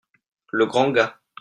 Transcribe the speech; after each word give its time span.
Le 0.51 0.65
grand 0.65 0.89
gars. 0.89 1.19